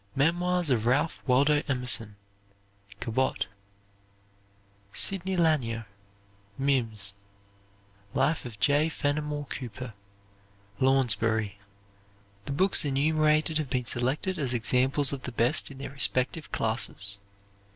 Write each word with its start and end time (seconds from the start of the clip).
"Memoirs 0.15 0.71
of 0.71 0.87
Ralph 0.87 1.21
Waldo 1.27 1.61
Emerson," 1.67 2.15
Cabot. 2.99 3.45
"Sidney 4.91 5.37
Lanier," 5.37 5.85
Mims. 6.57 7.13
"Life 8.15 8.43
of 8.43 8.59
J. 8.59 8.89
Fenimore 8.89 9.45
Cooper," 9.45 9.93
Lounsbury. 10.79 11.59
The 12.45 12.51
books 12.51 12.83
enumerated 12.83 13.59
have 13.59 13.69
been 13.69 13.85
selected 13.85 14.39
as 14.39 14.55
examples 14.55 15.13
of 15.13 15.21
the 15.21 15.31
best 15.31 15.69
in 15.69 15.77
their 15.77 15.91
respective 15.91 16.51
classes. 16.51 17.19